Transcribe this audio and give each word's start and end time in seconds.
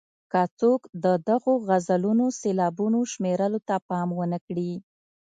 که 0.31 0.41
څوک 0.59 0.81
د 1.03 1.05
دغو 1.29 1.53
غزلونو 1.67 2.25
سېلابونو 2.39 2.99
شمېرلو 3.11 3.59
ته 3.67 3.75
پام 3.89 4.09
ونه 4.15 4.39
کړي. 4.47 4.71